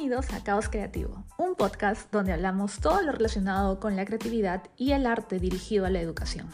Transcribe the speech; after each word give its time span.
Bienvenidos 0.00 0.32
a 0.32 0.42
Caos 0.42 0.70
Creativo, 0.70 1.26
un 1.36 1.56
podcast 1.56 2.10
donde 2.10 2.32
hablamos 2.32 2.80
todo 2.80 3.02
lo 3.02 3.12
relacionado 3.12 3.80
con 3.80 3.96
la 3.96 4.06
creatividad 4.06 4.62
y 4.78 4.92
el 4.92 5.04
arte 5.04 5.38
dirigido 5.38 5.84
a 5.84 5.90
la 5.90 6.00
educación. 6.00 6.48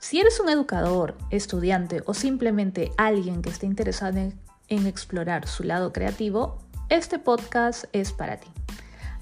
Si 0.00 0.18
eres 0.18 0.40
un 0.40 0.48
educador, 0.48 1.16
estudiante 1.30 2.02
o 2.04 2.14
simplemente 2.14 2.90
alguien 2.96 3.42
que 3.42 3.50
esté 3.50 3.66
interesado 3.66 4.18
en, 4.18 4.40
en 4.66 4.88
explorar 4.88 5.46
su 5.46 5.62
lado 5.62 5.92
creativo, 5.92 6.58
este 6.88 7.20
podcast 7.20 7.84
es 7.92 8.12
para 8.12 8.38
ti. 8.38 8.48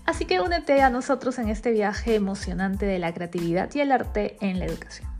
Así 0.07 0.25
que 0.25 0.41
únete 0.41 0.81
a 0.81 0.89
nosotros 0.89 1.39
en 1.39 1.51
este 1.51 1.73
viaje 1.73 2.15
emocionante 2.15 2.87
de 2.87 2.99
la 2.99 3.13
creatividad 3.13 3.69
y 3.75 3.81
el 3.81 3.93
arte 3.93 4.39
en 4.41 4.61
la 4.61 4.65
educación. 4.65 5.12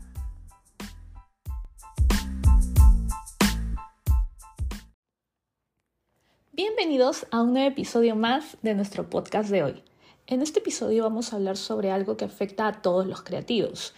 Bienvenidos 6.93 7.25
a 7.31 7.41
un 7.41 7.53
nuevo 7.53 7.69
episodio 7.69 8.15
más 8.15 8.55
de 8.61 8.75
nuestro 8.75 9.09
podcast 9.09 9.49
de 9.49 9.63
hoy. 9.63 9.83
En 10.27 10.43
este 10.43 10.59
episodio 10.59 11.01
vamos 11.01 11.33
a 11.33 11.37
hablar 11.37 11.57
sobre 11.57 11.89
algo 11.89 12.17
que 12.17 12.25
afecta 12.25 12.67
a 12.67 12.83
todos 12.83 13.07
los 13.07 13.23
creativos 13.23 13.95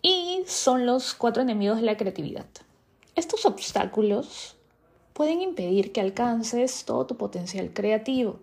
y 0.00 0.44
son 0.46 0.86
los 0.86 1.12
cuatro 1.12 1.42
enemigos 1.42 1.76
de 1.76 1.82
la 1.82 1.98
creatividad. 1.98 2.46
Estos 3.14 3.44
obstáculos 3.44 4.56
pueden 5.12 5.42
impedir 5.42 5.92
que 5.92 6.00
alcances 6.00 6.86
todo 6.86 7.04
tu 7.04 7.18
potencial 7.18 7.74
creativo, 7.74 8.40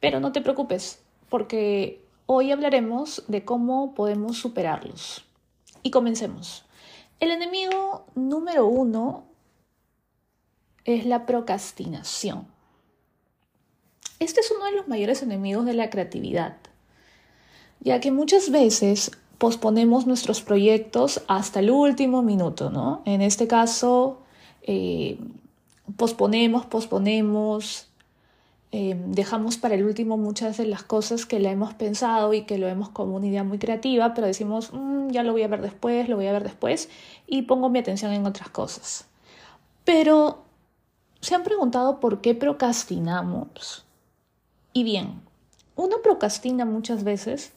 pero 0.00 0.18
no 0.18 0.32
te 0.32 0.40
preocupes 0.40 1.00
porque 1.28 2.04
hoy 2.26 2.50
hablaremos 2.50 3.22
de 3.28 3.44
cómo 3.44 3.94
podemos 3.94 4.36
superarlos. 4.36 5.24
Y 5.84 5.92
comencemos. 5.92 6.64
El 7.20 7.30
enemigo 7.30 8.04
número 8.16 8.66
uno 8.66 9.26
es 10.84 11.06
la 11.06 11.24
procrastinación. 11.24 12.57
Este 14.20 14.40
es 14.40 14.50
uno 14.50 14.64
de 14.64 14.72
los 14.72 14.88
mayores 14.88 15.22
enemigos 15.22 15.64
de 15.64 15.74
la 15.74 15.90
creatividad, 15.90 16.56
ya 17.80 18.00
que 18.00 18.10
muchas 18.10 18.50
veces 18.50 19.12
posponemos 19.38 20.06
nuestros 20.06 20.42
proyectos 20.42 21.22
hasta 21.28 21.60
el 21.60 21.70
último 21.70 22.22
minuto, 22.22 22.70
¿no? 22.70 23.02
En 23.04 23.22
este 23.22 23.46
caso, 23.46 24.18
eh, 24.62 25.18
posponemos, 25.96 26.66
posponemos, 26.66 27.86
eh, 28.72 29.00
dejamos 29.06 29.56
para 29.56 29.76
el 29.76 29.84
último 29.84 30.16
muchas 30.16 30.58
de 30.58 30.66
las 30.66 30.82
cosas 30.82 31.24
que 31.24 31.38
le 31.38 31.50
hemos 31.50 31.72
pensado 31.74 32.34
y 32.34 32.42
que 32.42 32.58
lo 32.58 32.66
vemos 32.66 32.88
como 32.90 33.16
una 33.16 33.28
idea 33.28 33.44
muy 33.44 33.58
creativa, 33.58 34.12
pero 34.14 34.26
decimos, 34.26 34.72
mm, 34.72 35.10
ya 35.10 35.22
lo 35.22 35.32
voy 35.32 35.42
a 35.42 35.48
ver 35.48 35.62
después, 35.62 36.08
lo 36.08 36.16
voy 36.16 36.26
a 36.26 36.32
ver 36.32 36.42
después, 36.42 36.88
y 37.26 37.42
pongo 37.42 37.70
mi 37.70 37.78
atención 37.78 38.12
en 38.12 38.26
otras 38.26 38.50
cosas. 38.50 39.06
Pero, 39.84 40.42
¿se 41.20 41.34
han 41.34 41.44
preguntado 41.44 42.00
por 42.00 42.20
qué 42.20 42.34
procrastinamos? 42.34 43.87
Y 44.72 44.84
bien, 44.84 45.20
uno 45.76 45.96
procrastina 46.02 46.64
muchas 46.64 47.04
veces, 47.04 47.52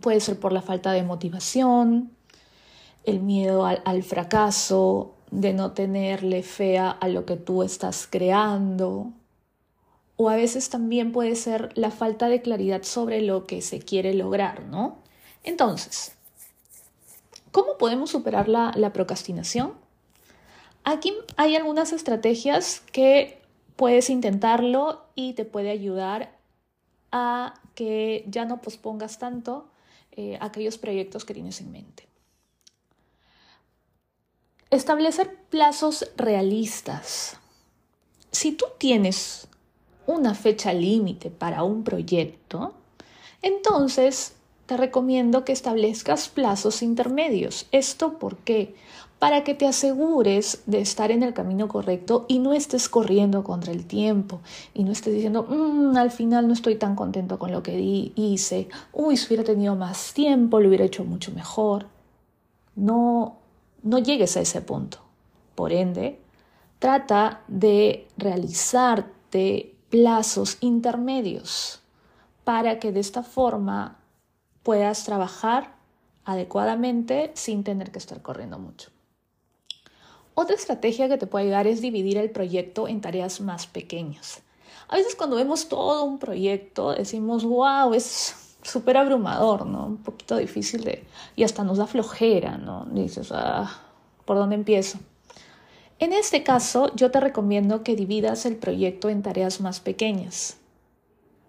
puede 0.00 0.20
ser 0.20 0.38
por 0.38 0.52
la 0.52 0.62
falta 0.62 0.92
de 0.92 1.02
motivación, 1.02 2.10
el 3.04 3.20
miedo 3.20 3.64
al, 3.64 4.02
fracaso, 4.02 5.14
de 5.30 5.52
no 5.52 5.72
tenerle 5.72 6.42
fea 6.42 6.90
a 6.90 7.08
lo 7.08 7.24
que 7.24 7.36
tú 7.36 7.62
estás 7.62 8.06
creando, 8.08 9.12
o 10.16 10.28
a 10.28 10.36
veces 10.36 10.68
también 10.68 11.12
puede 11.12 11.36
ser 11.36 11.70
la 11.76 11.90
falta 11.90 12.28
de 12.28 12.42
claridad 12.42 12.82
sobre 12.82 13.22
lo 13.22 13.46
que 13.46 13.62
se 13.62 13.78
quiere 13.78 14.14
lograr, 14.14 14.64
¿no? 14.64 14.98
Entonces, 15.44 16.12
¿cómo 17.52 17.78
podemos 17.78 18.10
superar 18.10 18.48
la, 18.48 18.72
la 18.76 18.92
procrastinación? 18.92 19.72
Aquí 20.84 21.14
hay 21.36 21.56
algunas 21.56 21.92
estrategias 21.92 22.82
que 22.92 23.37
puedes 23.78 24.10
intentarlo 24.10 25.04
y 25.14 25.34
te 25.34 25.44
puede 25.44 25.70
ayudar 25.70 26.36
a 27.12 27.54
que 27.76 28.24
ya 28.26 28.44
no 28.44 28.60
pospongas 28.60 29.20
tanto 29.20 29.68
eh, 30.10 30.36
aquellos 30.40 30.78
proyectos 30.78 31.24
que 31.24 31.32
tienes 31.32 31.60
en 31.60 31.70
mente. 31.70 32.08
Establecer 34.70 35.32
plazos 35.48 36.10
realistas. 36.16 37.38
Si 38.32 38.50
tú 38.50 38.66
tienes 38.78 39.46
una 40.08 40.34
fecha 40.34 40.72
límite 40.72 41.30
para 41.30 41.62
un 41.62 41.84
proyecto, 41.84 42.74
entonces 43.42 44.34
te 44.68 44.76
recomiendo 44.76 45.46
que 45.46 45.52
establezcas 45.52 46.28
plazos 46.28 46.82
intermedios. 46.82 47.66
¿Esto 47.72 48.18
por 48.18 48.36
qué? 48.36 48.74
para 49.18 49.42
que 49.42 49.54
te 49.54 49.66
asegures 49.66 50.62
de 50.66 50.80
estar 50.80 51.10
en 51.10 51.24
el 51.24 51.34
camino 51.34 51.66
correcto 51.66 52.24
y 52.28 52.38
no 52.38 52.52
estés 52.52 52.88
corriendo 52.88 53.42
contra 53.42 53.72
el 53.72 53.84
tiempo 53.84 54.40
y 54.74 54.84
no 54.84 54.92
estés 54.92 55.12
diciendo, 55.12 55.42
mm, 55.42 55.96
al 55.96 56.12
final 56.12 56.46
no 56.46 56.52
estoy 56.52 56.76
tan 56.76 56.94
contento 56.94 57.36
con 57.36 57.50
lo 57.50 57.60
que 57.62 57.80
hice, 58.14 58.68
uy, 58.92 59.16
si 59.16 59.26
hubiera 59.26 59.42
tenido 59.42 59.74
más 59.74 60.12
tiempo, 60.14 60.60
lo 60.60 60.68
hubiera 60.68 60.84
hecho 60.84 61.04
mucho 61.04 61.32
mejor. 61.32 61.86
No, 62.76 63.38
no 63.82 63.98
llegues 63.98 64.36
a 64.36 64.40
ese 64.42 64.60
punto. 64.60 64.98
Por 65.56 65.72
ende, 65.72 66.20
trata 66.78 67.40
de 67.48 68.06
realizarte 68.16 69.74
plazos 69.90 70.58
intermedios 70.60 71.80
para 72.44 72.78
que 72.78 72.92
de 72.92 73.00
esta 73.00 73.24
forma 73.24 73.98
puedas 74.68 75.02
trabajar 75.04 75.76
adecuadamente 76.26 77.30
sin 77.32 77.64
tener 77.64 77.90
que 77.90 77.96
estar 77.96 78.20
corriendo 78.20 78.58
mucho. 78.58 78.90
Otra 80.34 80.56
estrategia 80.56 81.08
que 81.08 81.16
te 81.16 81.26
puede 81.26 81.46
ayudar 81.46 81.66
es 81.66 81.80
dividir 81.80 82.18
el 82.18 82.30
proyecto 82.30 82.86
en 82.86 83.00
tareas 83.00 83.40
más 83.40 83.66
pequeñas. 83.66 84.42
A 84.88 84.96
veces 84.96 85.14
cuando 85.14 85.36
vemos 85.36 85.70
todo 85.70 86.04
un 86.04 86.18
proyecto 86.18 86.92
decimos, 86.92 87.46
wow, 87.46 87.94
es 87.94 88.58
súper 88.60 88.98
abrumador, 88.98 89.64
¿no? 89.64 89.86
Un 89.86 90.02
poquito 90.02 90.36
difícil 90.36 91.00
y 91.34 91.44
hasta 91.44 91.64
nos 91.64 91.78
da 91.78 91.86
flojera, 91.86 92.58
¿no? 92.58 92.86
dices, 92.92 93.32
ah, 93.32 93.74
¿por 94.26 94.36
dónde 94.36 94.56
empiezo? 94.56 94.98
En 95.98 96.12
este 96.12 96.42
caso, 96.42 96.94
yo 96.94 97.10
te 97.10 97.20
recomiendo 97.20 97.82
que 97.82 97.96
dividas 97.96 98.44
el 98.44 98.56
proyecto 98.56 99.08
en 99.08 99.22
tareas 99.22 99.62
más 99.62 99.80
pequeñas 99.80 100.58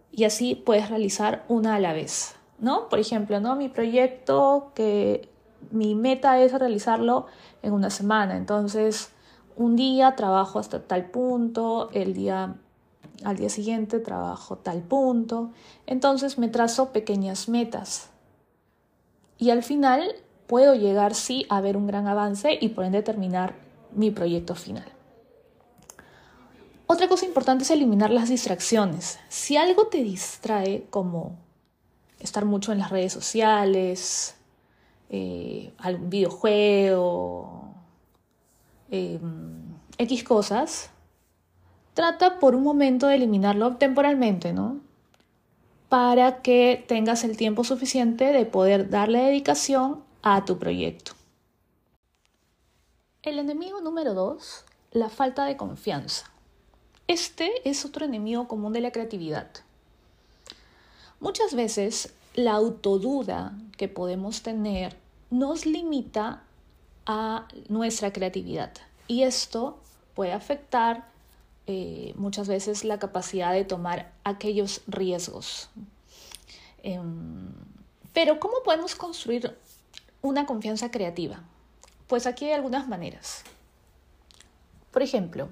y 0.10 0.24
así 0.24 0.56
puedes 0.56 0.88
realizar 0.90 1.44
una 1.50 1.76
a 1.76 1.80
la 1.82 1.92
vez, 1.92 2.39
¿no? 2.60 2.90
Por 2.90 3.00
ejemplo, 3.00 3.40
¿no? 3.40 3.56
Mi 3.56 3.70
proyecto 3.70 4.72
que 4.76 5.30
mi 5.72 5.96
meta 5.96 6.40
es 6.40 6.54
realizarlo 6.54 7.26
en 7.62 7.74
una 7.74 7.90
semana. 7.90 8.38
Entonces, 8.38 9.12
un 9.56 9.76
día 9.76 10.16
trabajo 10.16 10.60
hasta 10.60 10.82
tal 10.84 11.10
punto, 11.10 11.90
el 11.94 12.14
día 12.14 12.56
al 13.24 13.38
día 13.38 13.50
siguiente 13.50 14.00
trabajo 14.00 14.58
tal 14.58 14.82
punto. 14.82 15.52
Entonces 15.86 16.38
me 16.38 16.48
trazo 16.48 16.92
pequeñas 16.92 17.50
metas. 17.50 18.10
Y 19.38 19.52
al 19.52 19.64
final 19.64 20.16
puedo 20.48 20.74
llegar 20.76 21.16
sí 21.16 21.46
a 21.50 21.62
ver 21.62 21.78
un 21.78 21.88
gran 21.88 22.08
avance 22.08 22.58
y 22.60 22.70
por 22.70 22.86
ende 22.86 23.02
terminar 23.02 23.56
mi 23.94 24.12
proyecto 24.12 24.56
final. 24.56 24.88
Otra 26.88 27.08
cosa 27.08 27.26
importante 27.26 27.64
es 27.64 27.72
eliminar 27.72 28.10
las 28.10 28.30
distracciones. 28.30 29.20
Si 29.30 29.58
algo 29.58 29.88
te 29.88 30.00
distrae, 30.00 30.88
como 30.90 31.38
estar 32.20 32.46
mucho 32.46 32.72
en 32.72 32.80
las 32.80 32.92
redes 32.92 33.14
sociales, 33.14 34.36
eh, 35.10 35.74
algún 35.78 36.10
videojuego, 36.10 37.74
em, 38.92 39.60
X 39.98 40.24
cosas, 40.24 40.92
trata 41.94 42.40
por 42.40 42.56
un 42.56 42.64
momento 42.64 43.08
de 43.08 43.16
eliminarlo 43.16 43.78
temporalmente, 43.78 44.54
¿no? 44.54 44.80
Para 45.90 46.42
que 46.42 46.86
tengas 46.88 47.24
el 47.24 47.36
tiempo 47.38 47.64
suficiente 47.64 48.26
de 48.26 48.46
poder 48.46 48.90
darle 48.90 49.20
dedicación 49.20 50.04
a 50.22 50.46
tu 50.46 50.60
proyecto. 50.60 51.14
El 53.24 53.40
enemigo 53.40 53.82
número 53.82 54.14
dos, 54.14 54.64
la 54.92 55.10
falta 55.10 55.46
de 55.46 55.58
confianza. 55.58 56.32
Este 57.08 57.68
es 57.68 57.84
otro 57.86 58.06
enemigo 58.06 58.48
común 58.48 58.72
de 58.72 58.82
la 58.82 58.92
creatividad. 58.92 59.50
Muchas 61.20 61.54
veces 61.54 62.14
la 62.40 62.54
autoduda 62.54 63.52
que 63.76 63.90
podemos 63.90 64.44
tener 64.44 64.96
nos 65.30 65.66
limita 65.66 66.44
a 67.06 67.48
nuestra 67.68 68.14
creatividad 68.14 68.72
y 69.08 69.24
esto 69.24 69.78
puede 70.16 70.32
afectar 70.32 71.10
eh, 71.68 72.14
muchas 72.16 72.48
veces 72.48 72.86
la 72.86 72.98
capacidad 72.98 73.52
de 73.52 73.66
tomar 73.66 74.14
aquellos 74.24 74.82
riesgos. 74.88 75.70
Em, 76.82 77.52
pero 78.14 78.40
¿cómo 78.40 78.64
podemos 78.64 78.96
construir 78.96 79.58
una 80.22 80.46
confianza 80.46 80.92
creativa? 80.92 81.44
Pues 82.08 82.26
aquí 82.26 82.46
hay 82.46 82.54
algunas 82.54 82.88
maneras. 82.88 83.44
Por 84.92 85.04
ejemplo, 85.04 85.50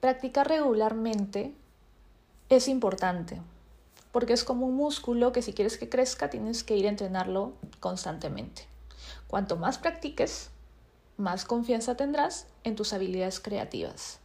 practicar 0.00 0.48
regularmente 0.48 1.52
es 2.48 2.68
importante 2.68 3.38
porque 4.16 4.32
es 4.32 4.44
como 4.44 4.64
un 4.64 4.76
músculo 4.76 5.30
que 5.30 5.42
si 5.42 5.52
quieres 5.52 5.76
que 5.76 5.90
crezca 5.90 6.30
tienes 6.30 6.64
que 6.64 6.74
ir 6.74 6.86
a 6.86 6.88
entrenarlo 6.88 7.52
constantemente. 7.80 8.62
Cuanto 9.26 9.58
más 9.58 9.76
practiques, 9.76 10.48
más 11.18 11.44
confianza 11.44 11.98
tendrás 11.98 12.46
en 12.64 12.76
tus 12.76 12.94
habilidades 12.94 13.40
creativas. 13.40 14.18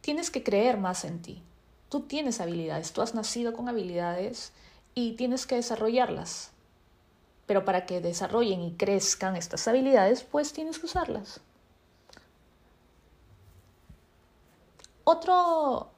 Tienes 0.00 0.32
que 0.32 0.42
creer 0.42 0.78
más 0.78 1.04
en 1.04 1.22
ti. 1.22 1.44
Tú 1.88 2.00
tienes 2.00 2.40
habilidades, 2.40 2.92
tú 2.92 3.02
has 3.02 3.14
nacido 3.14 3.52
con 3.52 3.68
habilidades 3.68 4.52
y 4.96 5.12
tienes 5.12 5.46
que 5.46 5.54
desarrollarlas. 5.54 6.50
Pero 7.46 7.64
para 7.64 7.86
que 7.86 8.00
desarrollen 8.00 8.62
y 8.62 8.72
crezcan 8.72 9.36
estas 9.36 9.68
habilidades, 9.68 10.24
pues 10.24 10.52
tienes 10.52 10.80
que 10.80 10.86
usarlas. 10.86 11.40
Otro, 15.04 15.92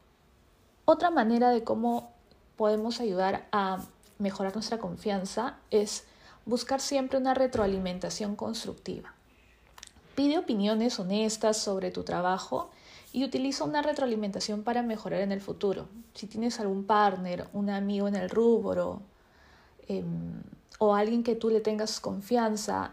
otra 0.85 1.09
manera 1.11 1.49
de 1.49 1.65
cómo 1.65 2.15
podemos 2.56 3.00
ayudar 3.00 3.47
a 3.53 3.85
mejorar 4.19 4.55
nuestra 4.55 4.79
confianza 4.79 5.56
es 5.70 6.05
buscar 6.44 6.81
siempre 6.81 7.19
una 7.19 7.35
retroalimentación 7.35 8.37
constructiva. 8.37 9.14
Pide 10.14 10.38
opiniones 10.38 10.99
honestas 10.99 11.58
sobre 11.58 11.91
tu 11.91 12.03
trabajo 12.03 12.70
y 13.12 13.25
utiliza 13.25 13.64
una 13.64 13.82
retroalimentación 13.82 14.62
para 14.62 14.82
mejorar 14.82 15.20
en 15.20 15.32
el 15.32 15.41
futuro. 15.41 15.88
Si 16.14 16.26
tienes 16.26 16.58
algún 16.61 16.85
partner, 16.85 17.47
un 17.53 17.69
amigo 17.69 18.08
en 18.08 18.17
el 18.17 18.31
rubro 18.31 19.02
em, 19.88 20.43
o 20.79 20.94
alguien 20.94 21.23
que 21.23 21.35
tú 21.35 21.50
le 21.50 21.61
tengas 21.61 22.00
confianza, 22.00 22.93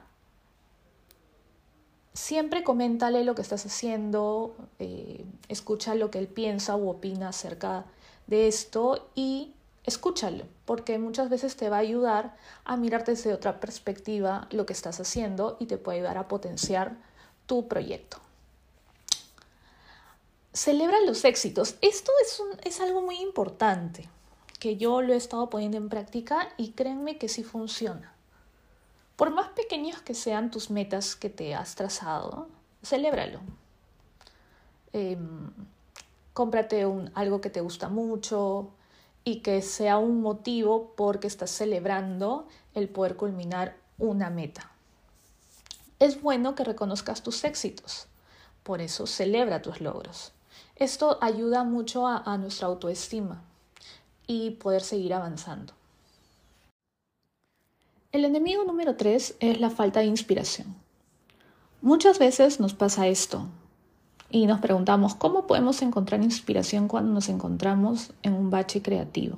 siempre 2.14 2.64
coméntale 2.64 3.24
lo 3.24 3.36
que 3.36 3.42
estás 3.42 3.66
haciendo, 3.66 4.56
eh, 4.80 5.26
escucha 5.48 5.96
lo 5.96 6.12
que 6.12 6.20
él 6.20 6.28
piensa 6.28 6.76
o 6.76 6.90
opina 6.90 7.30
acerca 7.30 7.80
de 7.80 7.84
esto 8.28 9.10
y 9.16 9.54
escúchalo, 9.84 10.46
porque 10.66 10.98
muchas 10.98 11.30
veces 11.30 11.56
te 11.56 11.70
va 11.70 11.78
a 11.78 11.80
ayudar 11.80 12.36
a 12.64 12.78
mirar 12.78 13.06
desde 13.06 13.34
otra 13.34 13.60
perspectiva 13.60 14.48
lo 14.52 14.66
que 14.66 14.74
estás 14.74 15.00
haciendo 15.00 15.58
y 15.60 15.66
te 15.66 15.78
puede 15.78 16.00
ayudar 16.00 16.18
a 16.18 16.28
potenciar 16.28 16.96
tu 17.46 17.68
proyecto. 17.68 18.18
Celebra 20.54 21.02
los 21.02 21.26
éxitos. 21.26 21.76
Esto 21.82 22.12
es, 22.22 22.42
es 22.64 22.80
algo 22.80 23.02
muy 23.02 23.18
importante, 23.18 24.08
que 24.60 24.78
yo 24.78 25.02
lo 25.02 25.14
he 25.14 25.18
estado 25.18 25.50
poniendo 25.50 25.78
en 25.78 25.90
práctica 25.90 26.50
y 26.58 26.72
créanme 26.72 27.18
que 27.18 27.28
sí 27.28 27.44
funciona. 27.44 28.14
Por 29.16 29.32
más 29.32 29.50
pequeños 29.50 30.02
que 30.02 30.14
sean 30.14 30.52
tus 30.52 30.70
metas 30.70 31.16
que 31.16 31.30
te 31.30 31.54
has 31.54 31.76
trazado, 31.76 32.48
celébralo. 32.84 33.42
Em, 34.94 35.52
cómprate 36.34 36.86
un, 36.86 37.12
algo 37.14 37.42
que 37.42 37.50
te 37.50 37.62
gusta 37.62 37.90
mucho 37.90 38.72
y 39.24 39.40
que 39.40 39.62
sea 39.62 39.98
un 39.98 40.22
motivo 40.22 40.94
porque 40.98 41.28
estás 41.28 41.52
celebrando 41.52 42.48
el 42.74 42.90
poder 42.90 43.16
culminar 43.16 43.78
una 43.98 44.30
meta. 44.30 44.72
Es 46.00 46.22
bueno 46.22 46.56
que 46.56 46.64
reconozcas 46.64 47.24
tus 47.24 47.44
éxitos, 47.44 48.08
por 48.64 48.82
eso 48.82 49.08
celebra 49.08 49.62
tus 49.62 49.80
logros. 49.80 50.34
Esto 50.76 51.18
ayuda 51.22 51.64
mucho 51.64 52.08
a, 52.08 52.18
a 52.18 52.38
nuestra 52.38 52.68
autoestima 52.68 53.44
y 54.28 54.52
poder 54.52 54.82
seguir 54.82 55.14
avanzando. 55.14 55.74
El 58.12 58.26
enemigo 58.26 58.64
número 58.64 58.96
tres 58.96 59.36
es 59.40 59.60
la 59.60 59.70
falta 59.70 60.02
de 60.02 60.08
inspiración. 60.08 60.76
Muchas 61.82 62.20
veces 62.20 62.60
nos 62.60 62.74
pasa 62.74 63.08
esto 63.08 63.48
y 64.34 64.48
nos 64.48 64.60
preguntamos 64.60 65.14
cómo 65.14 65.46
podemos 65.46 65.84
encontrar 65.84 66.24
inspiración 66.24 66.88
cuando 66.88 67.14
nos 67.14 67.30
encontramos 67.30 68.10
en 68.24 68.34
un 68.34 68.50
bache 68.50 68.82
creativo. 68.82 69.38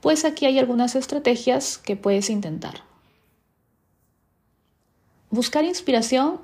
Pues 0.00 0.24
aquí 0.24 0.44
hay 0.44 0.58
algunas 0.58 0.96
estrategias 0.96 1.78
que 1.78 1.94
puedes 1.94 2.30
intentar. 2.30 2.82
Buscar 5.30 5.64
inspiración 5.64 6.40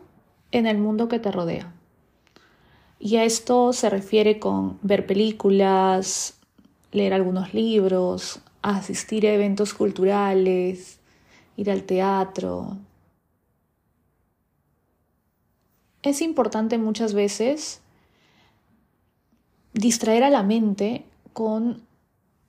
en 0.53 0.69
el 0.69 0.79
mundo 0.79 1.09
que 1.09 1.19
te 1.19 1.33
rodea. 1.33 1.75
Y 3.01 3.17
a 3.17 3.25
esto 3.25 3.73
se 3.73 3.91
refiere 3.91 4.39
con 4.39 4.79
ver 4.83 5.05
películas, 5.05 6.39
leer 6.93 7.13
algunos 7.13 7.53
libros, 7.55 8.39
asistir 8.63 9.27
a 9.27 9.33
eventos 9.33 9.75
culturales, 9.75 11.01
ir 11.57 11.73
al 11.73 11.83
teatro. 11.83 12.77
Es 16.07 16.23
importante 16.23 16.79
muchas 16.79 17.15
veces 17.15 17.81
distraer 19.73 20.23
a 20.23 20.31
la 20.31 20.45
mente 20.45 21.05
con 21.33 21.83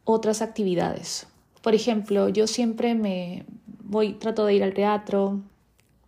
otras 0.03 0.43
actividades. 0.43 1.25
Por 1.63 1.73
ejemplo, 1.73 2.29
yo 2.29 2.45
siempre 2.45 2.93
me 2.93 3.45
voy, 3.81 4.13
trato 4.13 4.45
de 4.45 4.53
ir 4.53 4.63
al 4.63 4.75
teatro, 4.75 5.39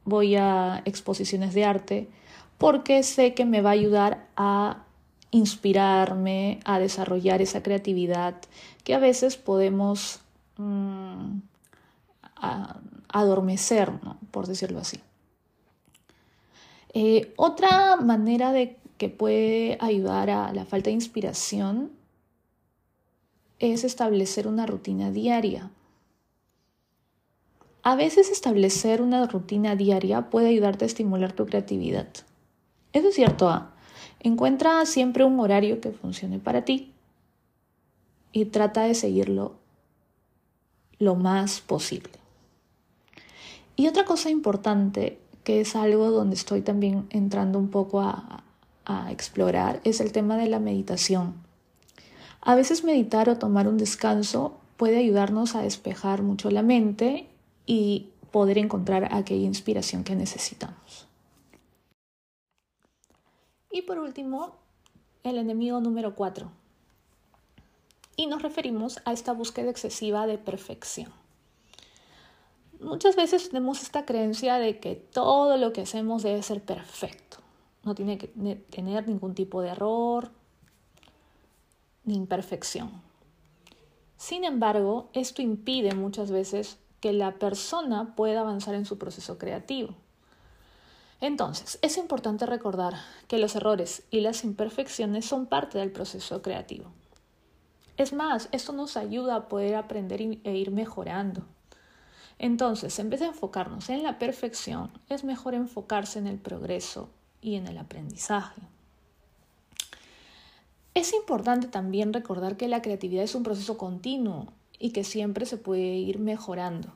voy 0.06 0.36
a 0.36 0.84
exposiciones 0.86 1.56
de 1.56 1.66
arte, 1.66 2.08
porque 2.60 3.02
sé 3.02 3.34
que 3.34 3.46
me 3.46 3.62
va 3.62 3.72
a 3.72 3.74
ayudar 3.74 4.28
a 4.38 4.84
inspirarme, 5.32 6.60
a 6.66 6.78
desarrollar 6.78 7.42
esa 7.42 7.64
creatividad 7.64 8.36
que 8.84 8.94
a 8.94 9.00
veces 9.00 9.38
podemos 9.38 10.20
mm, 10.58 11.40
adormecer, 13.08 13.92
por 14.30 14.46
decirlo 14.46 14.78
así. 14.78 15.00
Eh, 16.94 17.34
otra 17.36 17.98
manera 17.98 18.52
de 18.52 18.78
que 18.98 19.10
puede 19.10 19.78
ayudar 19.80 20.30
a 20.30 20.52
la 20.54 20.66
falta 20.66 20.90
de 20.90 20.96
inspiración 20.96 21.92
es 23.60 23.84
establecer 23.84 24.48
una 24.48 24.66
rutina 24.66 25.12
diaria. 25.12 25.72
A 27.82 27.96
veces 27.96 28.30
establecer 28.30 29.02
una 29.02 29.26
rutina 29.26 29.76
diaria 29.76 30.30
puede 30.30 30.50
ayudarte 30.50 30.86
a 30.86 30.88
estimular 30.88 31.32
tu 31.32 31.46
creatividad. 31.46 32.08
Eso 32.92 33.10
es 33.10 33.16
cierto. 33.16 33.50
¿ah? 33.50 33.72
Encuentra 34.20 34.86
siempre 34.86 35.24
un 35.24 35.40
horario 35.40 35.80
que 35.80 35.92
funcione 35.92 36.40
para 36.40 36.66
ti 36.66 36.94
y 38.32 38.46
trata 38.46 38.84
de 38.84 38.96
seguirlo 38.96 39.56
lo 40.98 41.16
más 41.16 41.62
posible. 41.62 42.12
Y 43.76 43.88
otra 43.88 44.04
cosa 44.04 44.30
importante, 44.30 45.20
que 45.44 45.62
es 45.62 45.76
algo 45.76 46.12
donde 46.12 46.36
estoy 46.36 46.62
también 46.62 47.08
entrando 47.10 47.60
un 47.60 47.70
poco 47.70 48.02
a, 48.02 48.44
explorar, 49.12 49.82
es 49.84 50.02
el 50.02 50.12
tema 50.12 50.36
de 50.36 50.48
la 50.48 50.58
meditación. 50.58 51.36
A 52.42 52.56
veces 52.56 52.84
meditar 52.84 53.30
o 53.30 53.38
tomar 53.38 53.68
un 53.68 53.78
descanso 53.78 54.58
puede 54.78 54.98
ayudarnos 54.98 55.54
a 55.54 55.62
despejar 55.62 56.24
mucho 56.24 56.50
la 56.50 56.64
mente 56.64 57.28
y 57.68 58.08
poder 58.32 58.58
encontrar 58.58 59.14
aquella 59.14 59.46
inspiración 59.46 60.04
que 60.04 60.16
necesitamos. 60.16 61.08
Y 63.70 63.84
por 63.84 64.00
último, 64.00 64.56
el 65.24 65.38
enemigo 65.38 65.80
número 65.82 66.16
4. 66.16 66.50
Y 68.16 68.26
nos 68.26 68.42
referimos 68.42 69.00
a 69.06 69.14
esta 69.14 69.34
búsqueda 69.34 69.70
excesiva 69.70 70.26
de 70.26 70.40
perfección. 70.40 71.19
Muchas 72.80 73.16
veces 73.16 73.50
tenemos 73.50 73.82
esta 73.82 74.06
creencia 74.06 74.58
de 74.58 74.80
que 74.80 74.96
todo 74.96 75.58
lo 75.58 75.74
que 75.74 75.82
hacemos 75.82 76.24
debe 76.24 76.42
ser 76.44 76.64
perfecto. 76.64 77.38
No 77.84 77.94
tiene 77.94 78.18
que 78.18 78.28
tener 78.28 79.08
ningún 79.08 79.36
tipo 79.36 79.62
de 79.62 79.70
error 79.70 80.32
ni 82.06 82.16
imperfección. 82.16 83.02
Sin 84.18 84.44
embargo, 84.44 85.10
esto 85.14 85.42
impide 85.42 85.94
muchas 85.94 86.32
veces 86.32 86.78
que 87.02 87.14
la 87.14 87.36
persona 87.36 88.16
pueda 88.16 88.42
avanzar 88.42 88.76
en 88.76 88.86
su 88.86 88.98
proceso 88.98 89.38
creativo. 89.38 89.96
Entonces, 91.22 91.80
es 91.82 91.98
importante 91.98 92.46
recordar 92.46 92.96
que 93.28 93.40
los 93.40 93.56
errores 93.56 94.04
y 94.10 94.22
las 94.22 94.44
imperfecciones 94.44 95.26
son 95.26 95.48
parte 95.48 95.78
del 95.78 95.92
proceso 95.92 96.42
creativo. 96.42 96.92
Es 97.98 98.14
más, 98.14 98.48
esto 98.54 98.72
nos 98.72 98.96
ayuda 98.96 99.36
a 99.36 99.48
poder 99.50 99.76
aprender 99.76 100.22
e 100.22 100.56
ir 100.56 100.72
mejorando. 100.72 101.44
Entonces, 102.40 102.98
en 103.00 103.10
vez 103.10 103.20
de 103.20 103.28
enfocarnos 103.28 103.90
en 103.90 104.02
la 104.02 104.18
perfección, 104.18 104.92
es 105.10 105.26
mejor 105.26 105.54
enfocarse 105.54 106.20
en 106.20 106.28
el 106.28 106.38
progreso 106.38 107.10
y 107.42 107.56
en 107.56 107.68
el 107.68 107.78
aprendizaje. 107.78 108.62
Es 110.94 111.14
importante 111.14 111.68
también 111.68 112.14
recordar 112.14 112.58
que 112.58 112.70
la 112.70 112.82
creatividad 112.82 113.24
es 113.24 113.36
un 113.36 113.44
proceso 113.44 113.78
continuo 113.78 114.54
y 114.80 114.92
que 114.92 115.04
siempre 115.04 115.46
se 115.46 115.58
puede 115.58 115.96
ir 115.96 116.20
mejorando. 116.20 116.94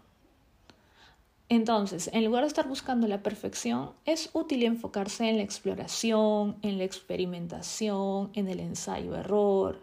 Entonces, 1.49 2.09
en 2.13 2.25
lugar 2.25 2.43
de 2.43 2.47
estar 2.47 2.67
buscando 2.67 3.07
la 3.07 3.21
perfección, 3.21 3.91
es 4.05 4.29
útil 4.33 4.63
enfocarse 4.63 5.29
en 5.29 5.37
la 5.37 5.43
exploración, 5.43 6.55
en 6.61 6.77
la 6.77 6.85
experimentación, 6.85 8.31
en 8.33 8.47
el 8.47 8.59
ensayo-error, 8.59 9.79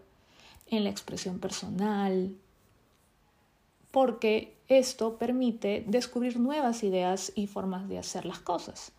en 0.66 0.84
la 0.84 0.90
expresión 0.90 1.38
personal, 1.38 2.34
porque 3.90 4.56
esto 4.68 5.16
permite 5.16 5.84
descubrir 5.86 6.38
nuevas 6.38 6.84
ideas 6.84 7.32
y 7.34 7.46
formas 7.46 7.88
de 7.88 7.98
hacer 7.98 8.24
las 8.24 8.38
cosas, 8.38 8.92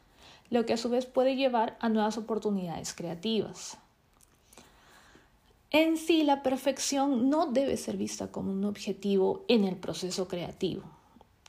lo 0.49 0.65
que 0.65 0.73
a 0.73 0.77
su 0.77 0.89
vez 0.89 1.05
puede 1.05 1.35
llevar 1.35 1.77
a 1.79 1.89
nuevas 1.89 2.17
oportunidades 2.17 2.93
creativas. 2.93 3.77
En 5.69 5.95
sí, 5.95 6.23
la 6.23 6.43
perfección 6.43 7.29
no 7.29 7.45
debe 7.45 7.77
ser 7.77 7.95
vista 7.95 8.27
como 8.27 8.51
un 8.51 8.65
objetivo 8.65 9.45
en 9.47 9.63
el 9.63 9.77
proceso 9.77 10.27
creativo. 10.27 10.83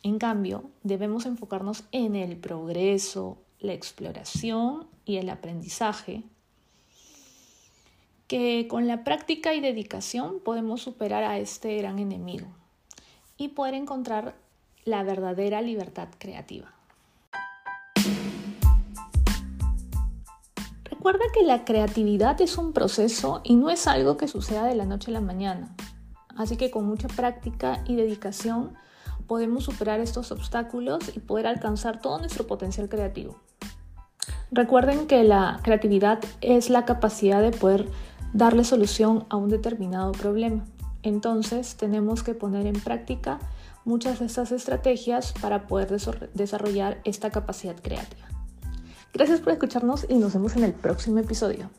En 0.05 0.19
cambio, 0.19 0.71
debemos 0.85 1.27
enfocarnos 1.27 1.83
en 1.91 2.15
el 2.15 2.37
progreso, 2.37 3.39
la 3.59 3.73
exploración 3.73 4.87
y 5.05 5.17
el 5.17 5.29
aprendizaje 5.31 6.23
que 8.29 8.67
con 8.69 8.87
la 8.87 9.05
práctica 9.05 9.53
y 9.55 9.61
dedicación 9.61 10.39
podemos 10.41 10.81
superar 10.81 11.25
a 11.25 11.39
este 11.39 11.77
gran 11.77 11.99
enemigo 11.99 12.47
y 13.37 13.49
poder 13.49 13.75
encontrar 13.75 14.35
la 14.85 15.03
verdadera 15.03 15.63
libertad 15.63 16.09
creativa. 16.19 16.73
Recuerda 20.85 21.25
que 21.35 21.43
la 21.43 21.65
creatividad 21.65 22.41
es 22.41 22.59
un 22.59 22.73
proceso 22.73 23.41
y 23.43 23.57
no 23.57 23.71
es 23.71 23.87
algo 23.87 24.17
que 24.17 24.29
suceda 24.29 24.67
de 24.67 24.77
la 24.77 24.85
noche 24.85 25.11
a 25.11 25.15
la 25.15 25.21
mañana. 25.21 25.75
Así 26.37 26.57
que 26.57 26.71
con 26.71 26.87
mucha 26.87 27.09
práctica 27.09 27.83
y 27.87 27.97
dedicación 27.97 28.75
podemos 29.27 29.65
superar 29.65 30.01
estos 30.01 30.31
obstáculos 30.31 31.17
y 31.17 31.21
poder 31.21 31.47
alcanzar 31.47 32.01
todo 32.01 32.19
nuestro 32.19 32.47
potencial 32.47 32.89
creativo. 32.89 33.37
Recuerden 34.51 35.07
que 35.07 35.25
la 35.25 35.61
creatividad 35.63 36.21
es 36.41 36.71
la 36.71 36.85
capacidad 36.85 37.41
de 37.41 37.51
poder 37.51 37.89
darle 38.33 38.65
solución 38.65 39.25
a 39.29 39.37
un 39.37 39.49
determinado 39.49 40.13
problema. 40.13 40.65
Entonces 41.03 41.77
tenemos 41.77 42.23
que 42.23 42.35
poner 42.35 42.67
en 42.67 42.81
práctica 42.81 43.39
muchas 43.85 44.21
de 44.21 44.27
estas 44.27 44.53
estrategias 44.53 45.33
para 45.41 45.67
poder 45.67 45.89
desarrollar 46.35 47.01
esta 47.05 47.31
capacidad 47.31 47.77
creativa. 47.81 48.27
Gracias 49.13 49.41
por 49.41 49.53
escucharnos 49.53 50.07
y 50.09 50.15
nos 50.15 50.33
vemos 50.33 50.57
en 50.57 50.65
el 50.65 50.73
próximo 50.73 51.19
episodio. 51.19 51.71